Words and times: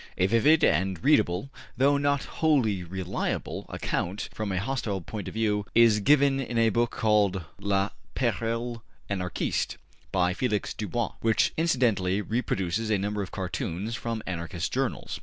A 0.17 0.25
vivid 0.25 0.63
and 0.63 1.03
readable, 1.03 1.51
though 1.77 1.95
not 1.99 2.23
wholly 2.23 2.81
reliable, 2.81 3.67
account, 3.69 4.29
from 4.33 4.51
a 4.51 4.59
hostile 4.59 4.99
point 5.01 5.27
of 5.27 5.35
view, 5.35 5.63
is 5.75 5.99
given 5.99 6.39
in 6.39 6.57
a 6.57 6.69
book 6.71 6.89
called 6.89 7.43
``Le 7.61 7.91
Peril 8.15 8.81
Anarchiste,'' 9.11 9.77
by 10.11 10.33
Felix 10.33 10.73
Dubois, 10.73 11.13
which 11.21 11.53
incidentally 11.55 12.19
reproduces 12.19 12.89
a 12.89 12.97
number 12.97 13.21
of 13.21 13.29
cartoons 13.29 13.93
from 13.93 14.23
anarchist 14.25 14.73
journals. 14.73 15.19